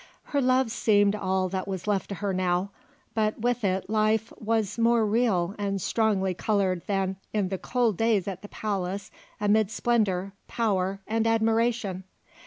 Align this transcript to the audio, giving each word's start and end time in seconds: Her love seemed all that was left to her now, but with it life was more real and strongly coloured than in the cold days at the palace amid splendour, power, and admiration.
Her 0.23 0.41
love 0.41 0.71
seemed 0.71 1.15
all 1.15 1.47
that 1.49 1.67
was 1.67 1.85
left 1.85 2.09
to 2.09 2.15
her 2.15 2.33
now, 2.33 2.71
but 3.13 3.39
with 3.39 3.63
it 3.63 3.87
life 3.87 4.33
was 4.39 4.79
more 4.79 5.05
real 5.05 5.53
and 5.59 5.79
strongly 5.79 6.33
coloured 6.33 6.81
than 6.87 7.17
in 7.33 7.49
the 7.49 7.59
cold 7.59 7.97
days 7.97 8.27
at 8.27 8.41
the 8.41 8.49
palace 8.49 9.11
amid 9.39 9.69
splendour, 9.69 10.33
power, 10.47 11.01
and 11.05 11.27
admiration. 11.27 12.03